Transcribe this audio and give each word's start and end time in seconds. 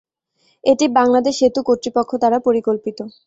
এটি 0.63 0.85
বাংলাদেশ 0.97 1.33
সেতু 1.39 1.59
কর্তৃপক্ষ 1.67 2.11
দ্বারা 2.21 2.37
পরিকল্পিত। 2.47 2.97